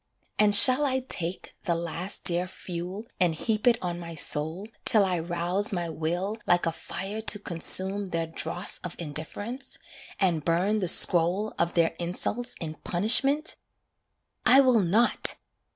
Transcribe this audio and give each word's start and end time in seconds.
And 0.39 0.55
shall 0.55 0.83
I 0.83 1.01
take 1.01 1.53
The 1.65 1.75
last 1.75 2.23
dear 2.23 2.47
fuel 2.47 3.05
and 3.19 3.35
heap 3.35 3.67
it 3.67 3.77
on 3.83 3.99
my 3.99 4.15
soul 4.15 4.67
Till 4.83 5.05
I 5.05 5.19
rouse 5.19 5.71
my 5.71 5.89
will 5.89 6.39
like 6.47 6.65
a 6.65 6.71
fire 6.71 7.21
to 7.21 7.37
consume 7.37 8.07
Their 8.07 8.25
dross 8.25 8.79
of 8.79 8.95
indifference, 8.97 9.77
and 10.19 10.43
burn 10.43 10.79
the 10.79 10.87
scroll 10.87 11.53
Of 11.59 11.75
their 11.75 11.93
insults 11.99 12.55
in 12.59 12.77
punishment? 12.83 13.55
I 14.43 14.59
will 14.59 14.79
not! 14.79 15.35